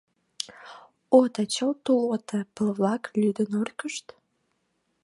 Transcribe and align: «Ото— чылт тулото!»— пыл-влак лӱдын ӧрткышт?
«Ото— 1.19 1.41
чылт 1.53 1.77
тулото!»— 1.85 2.37
пыл-влак 2.55 3.03
лӱдын 3.21 3.49
ӧрткышт? 3.61 4.05